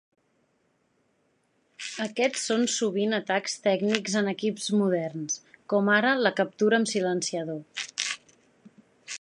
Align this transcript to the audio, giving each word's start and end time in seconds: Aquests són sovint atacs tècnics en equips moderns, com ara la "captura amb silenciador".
Aquests 2.05 2.45
són 2.51 2.65
sovint 2.77 3.13
atacs 3.17 3.55
tècnics 3.67 4.17
en 4.23 4.31
equips 4.33 4.67
moderns, 4.79 5.39
com 5.75 5.95
ara 5.99 6.17
la 6.25 6.35
"captura 6.41 6.81
amb 6.81 6.95
silenciador". 6.97 7.65